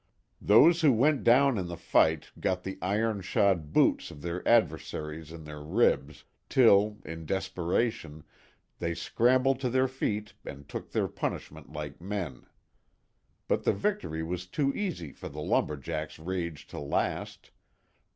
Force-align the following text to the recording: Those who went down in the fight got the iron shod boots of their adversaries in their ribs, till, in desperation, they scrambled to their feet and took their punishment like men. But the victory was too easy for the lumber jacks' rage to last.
Those 0.41 0.81
who 0.81 0.91
went 0.91 1.23
down 1.23 1.59
in 1.59 1.67
the 1.67 1.77
fight 1.77 2.31
got 2.39 2.63
the 2.63 2.79
iron 2.81 3.21
shod 3.21 3.71
boots 3.71 4.09
of 4.09 4.23
their 4.23 4.41
adversaries 4.47 5.31
in 5.31 5.43
their 5.43 5.61
ribs, 5.61 6.23
till, 6.49 6.97
in 7.05 7.27
desperation, 7.27 8.23
they 8.79 8.95
scrambled 8.95 9.59
to 9.59 9.69
their 9.69 9.87
feet 9.87 10.33
and 10.43 10.67
took 10.67 10.89
their 10.89 11.07
punishment 11.07 11.71
like 11.71 12.01
men. 12.01 12.47
But 13.47 13.63
the 13.63 13.73
victory 13.73 14.23
was 14.23 14.47
too 14.47 14.73
easy 14.73 15.11
for 15.11 15.29
the 15.29 15.39
lumber 15.39 15.77
jacks' 15.77 16.17
rage 16.17 16.65
to 16.69 16.79
last. 16.79 17.51